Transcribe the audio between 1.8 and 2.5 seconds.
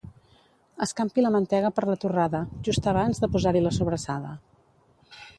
la torrada,